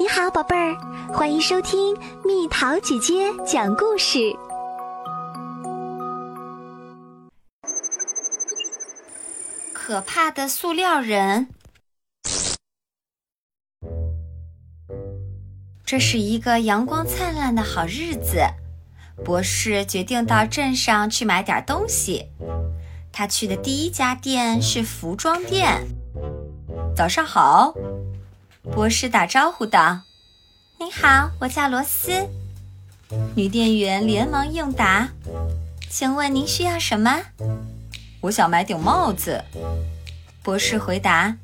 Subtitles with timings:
[0.00, 0.76] 你好，宝贝儿，
[1.12, 1.92] 欢迎收听
[2.24, 4.32] 蜜桃姐姐讲故事。
[9.72, 11.48] 可怕的塑料人。
[15.84, 18.46] 这是一个阳光灿烂的好日子，
[19.24, 22.28] 博士决定到镇上去买点东西。
[23.10, 25.88] 他去的第一家店是服装店。
[26.94, 27.74] 早上好。
[28.74, 30.02] 博士打招呼道
[30.78, 32.28] ：“您好，我叫罗斯。”
[33.34, 35.08] 女店员连忙应答
[35.90, 37.20] ：“请问您需要什么
[38.22, 39.44] ？”“我想买顶帽子。”
[40.42, 41.36] 博士回答：“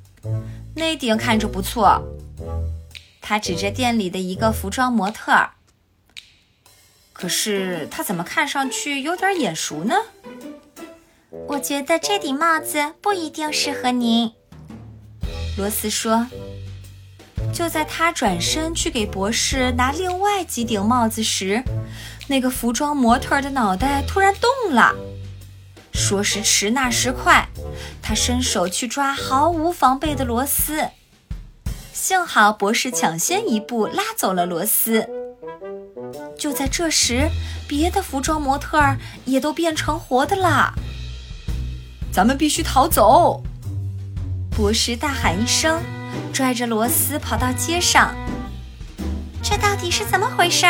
[0.77, 2.01] 那顶看着不错。”
[3.21, 5.51] 他指着店里的一个服装模特儿。
[7.13, 9.95] 可是他怎么看上去有点眼熟呢？
[11.49, 14.33] 我觉得这顶帽子不一定适合您。”
[15.59, 16.27] 罗斯说。
[17.55, 21.63] 就在他转身去给博士拿另外几顶帽子时，
[22.27, 24.93] 那个服装模特的脑袋突然动了。
[25.93, 27.49] 说时迟，那时快，
[28.03, 30.89] 他伸手去抓毫无防备的罗斯。
[31.93, 35.09] 幸好博士抢先一步拉走了罗斯。
[36.37, 37.31] 就在这时，
[37.69, 40.75] 别的服装模特儿也都变成活的啦。
[42.13, 43.45] 咱们必须逃走！
[44.51, 45.81] 博士大喊一声。
[46.33, 48.15] 拽着螺丝跑到街上，
[49.43, 50.67] 这到底是怎么回事？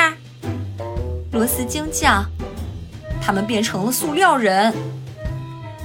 [1.32, 2.24] 罗斯惊叫
[3.20, 4.72] ：“他们变成了塑料人！”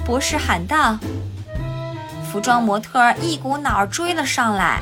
[0.04, 0.98] 博士喊道。
[2.30, 4.80] 服装模特一股脑儿追了上来，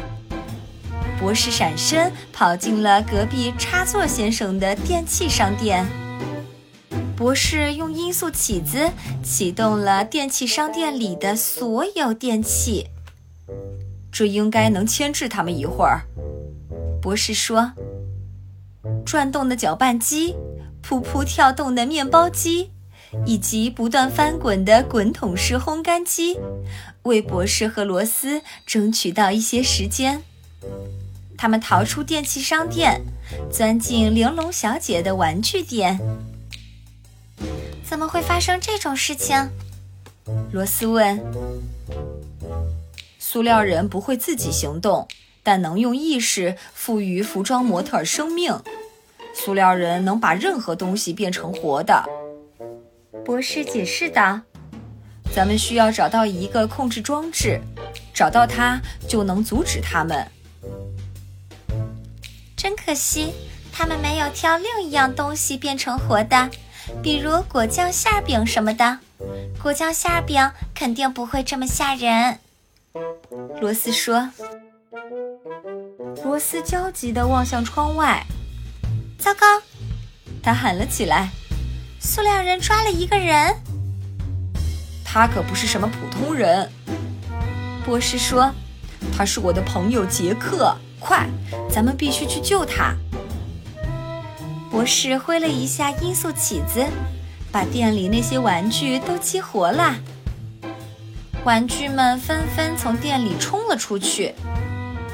[1.19, 5.87] 博士闪身跑进了隔壁插座先生的电器商店。
[7.17, 8.91] 博士用音速起子
[9.25, 12.89] 启动了电器商店里的所有电器。
[14.19, 16.02] 这应该能牵制他们一会儿，
[17.00, 17.70] 博士说。
[19.06, 20.34] 转动的搅拌机，
[20.83, 22.72] 噗噗跳动的面包机，
[23.24, 26.36] 以及不断翻滚的滚筒式烘干机，
[27.05, 30.20] 为博士和罗斯争取到一些时间。
[31.36, 33.01] 他们逃出电器商店，
[33.48, 36.01] 钻进玲珑小姐的玩具店。
[37.84, 39.48] 怎么会发生这种事情？
[40.51, 41.23] 罗斯问。
[43.30, 45.06] 塑料人不会自己行动，
[45.42, 48.58] 但能用意识赋予服装模特生命。
[49.34, 52.02] 塑料人能把任何东西变成活的。
[53.27, 54.40] 博士解释道
[55.30, 57.61] ：“咱们需要找到一个控制装置，
[58.14, 60.27] 找到它就能阻止他们。”
[62.56, 63.34] 真可惜，
[63.70, 66.48] 他们没有挑另一样东西变成活的，
[67.02, 69.00] 比如果酱馅饼什么的。
[69.62, 72.39] 果酱馅饼肯定不会这么吓人。
[73.61, 74.31] 罗斯说
[76.25, 78.25] ：“罗斯焦急地望向窗外，
[79.19, 79.47] 糟糕！”
[80.42, 81.31] 他喊了起来
[82.01, 83.55] ：“塑料人抓了一个人！
[85.05, 86.70] 他可不是什么普通人。”
[87.85, 88.53] 博士说
[89.17, 91.29] ：“他是我的朋友杰克，快，
[91.70, 92.95] 咱们必须去救他！”
[94.70, 96.87] 博士挥了一下音速起子，
[97.51, 99.97] 把店里那些玩具都激活了。
[101.45, 104.35] 玩具们纷纷从店里冲了出去，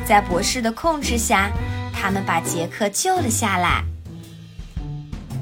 [0.05, 1.51] 在博士的控制下，
[1.93, 3.85] 他们把杰克救了下来。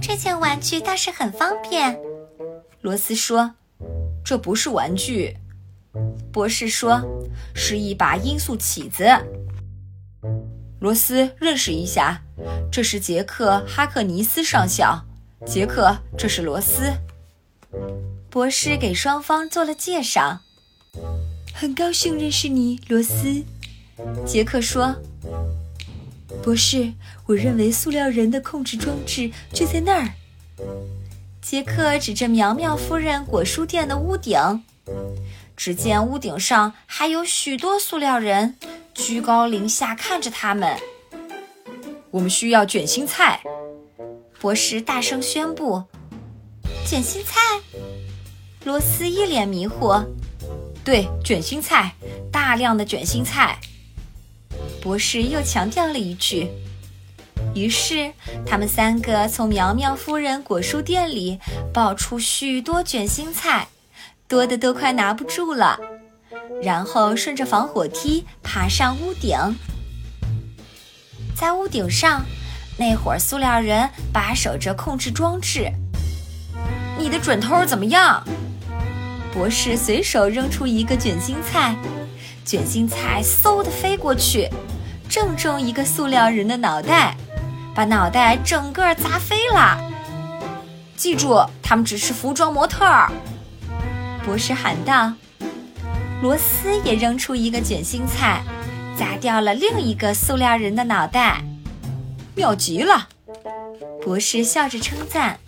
[0.02, 1.98] 这件玩具倒是很方便，
[2.82, 3.54] 罗斯说
[4.22, 5.36] ：“这不是玩具。”
[6.32, 7.02] 博士说
[7.54, 9.06] ：“是一把音速起子。”
[10.80, 12.20] 罗斯认识一下，
[12.70, 15.00] 这是杰克·哈克尼斯上校。
[15.46, 16.92] 杰克，这是罗斯。
[18.28, 20.40] 博士给双方做了介绍。
[21.52, 23.44] 很高兴认识你，罗斯。
[24.26, 24.96] 杰克说
[26.42, 26.92] ：“博士，
[27.26, 30.08] 我认为塑料人的控制装置就在那儿。”
[31.40, 34.64] 杰克指着苗苗夫人果蔬店的屋顶，
[35.56, 38.56] 只见屋顶上还有许多塑料人，
[38.92, 40.76] 居高临下看着他们。
[42.10, 43.40] 我们需要卷心菜，
[44.40, 45.84] 博士大声宣布。
[46.84, 47.40] 卷心菜？
[48.64, 50.04] 罗斯一脸迷惑。
[50.84, 51.92] 对，卷心菜，
[52.32, 53.58] 大量的卷心菜。
[54.80, 56.48] 博士又强调了一句。
[57.54, 58.12] 于是，
[58.44, 61.38] 他们三个从苗苗夫人果蔬店里
[61.72, 63.68] 抱出许多卷心菜，
[64.26, 65.78] 多的都快拿不住了。
[66.62, 69.36] 然后顺着防火梯爬上屋顶。
[71.36, 72.24] 在屋顶上，
[72.76, 75.70] 那伙塑料人把守着控制装置。
[76.98, 78.24] 你的准头怎么样？
[79.32, 81.74] 博士随手扔出一个卷心菜，
[82.44, 84.48] 卷心菜嗖的飞过去，
[85.08, 87.16] 正中一个塑料人的脑袋，
[87.74, 89.80] 把脑袋整个砸飞了。
[90.96, 93.10] 记住，他们只是服装模特儿。
[94.24, 95.12] 博士喊道。
[96.22, 98.42] 罗斯也扔出一个卷心菜，
[98.96, 101.42] 砸掉了另一个塑料人的脑袋。
[102.36, 103.08] 妙极了！
[104.04, 105.40] 博士笑着称赞。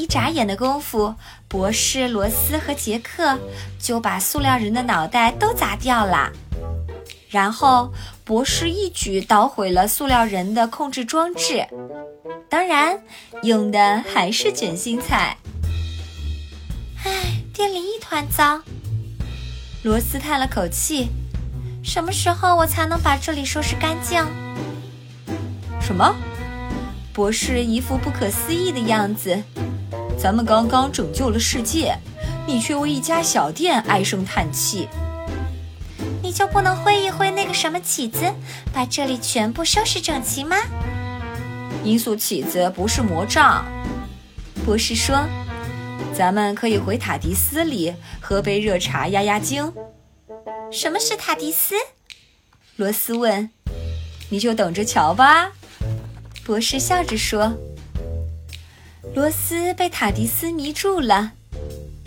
[0.00, 1.14] 一眨眼的功夫，
[1.46, 3.38] 博士、罗斯和杰克
[3.78, 6.32] 就把塑料人的脑袋都砸掉了。
[7.28, 7.92] 然后，
[8.24, 11.66] 博士一举捣毁了塑料人的控制装置，
[12.48, 12.98] 当然，
[13.42, 15.36] 用的还是卷心菜。
[17.04, 18.62] 唉，店里一团糟。
[19.82, 21.08] 罗斯叹了口气
[21.84, 24.26] ：“什么时候我才能把这里收拾干净？”
[25.78, 26.16] 什么？
[27.12, 29.42] 博士一副不可思议的样子。
[30.22, 31.96] 咱们刚刚拯救了世界，
[32.46, 34.86] 你却为一家小店唉声叹气。
[36.22, 38.30] 你就不能挥一挥那个什么起子，
[38.70, 40.58] 把这里全部收拾整齐吗？
[41.82, 43.64] 罂粟起子不是魔杖，
[44.66, 45.26] 博士说。
[46.12, 49.72] 咱们可以回塔迪斯里喝杯热茶压压惊。
[50.70, 51.74] 什么是塔迪斯？
[52.76, 53.48] 罗斯问。
[54.28, 55.50] 你就等着瞧吧，
[56.44, 57.54] 博士笑着说。
[59.14, 61.32] 罗斯被塔迪斯迷住了，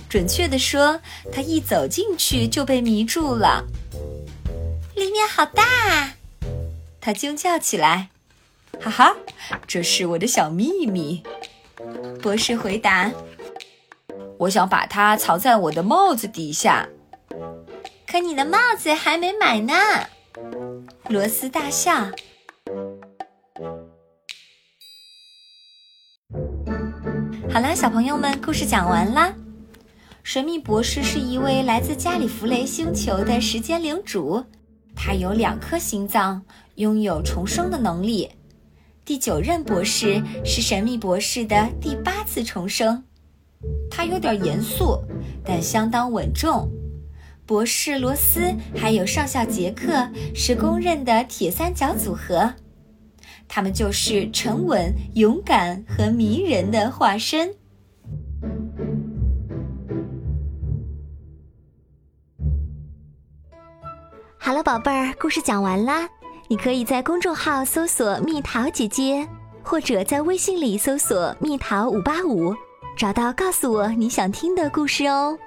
[0.09, 0.99] 准确地说，
[1.31, 3.65] 他一走进去就被迷住了。
[4.95, 6.15] 里面好大啊！
[7.01, 8.09] 他惊叫起来
[8.79, 9.15] ：“哈哈，
[9.67, 11.23] 这是我的小秘密。”
[12.21, 13.11] 博士回答
[14.39, 16.87] ：“我想把它藏在我的帽子底下。”
[18.07, 19.73] 可你的帽子还没买呢！
[21.09, 22.11] 罗斯大笑。
[27.53, 29.31] 好啦，小朋友们，故事讲完啦。
[30.23, 34.43] 神秘博士是一位来自加里弗雷星球的时间领主，
[34.95, 36.41] 他有两颗心脏，
[36.77, 38.27] 拥有重生的能力。
[39.05, 43.03] 第九任博士是神秘博士的第八次重生，
[43.87, 44.99] 他有点严肃，
[45.45, 46.67] 但相当稳重。
[47.45, 52.55] 博士罗斯还有上校杰克是公认的铁三角组合。
[53.55, 57.53] 他们就是沉稳、勇敢和迷人的化身。
[64.39, 66.09] 好了，宝贝儿，故事讲完啦。
[66.47, 69.27] 你可以在公众号搜索“蜜桃姐姐”，
[69.61, 72.55] 或者在微信里搜索“蜜桃五八五”，
[72.97, 75.37] 找到告诉我你想听的故事哦。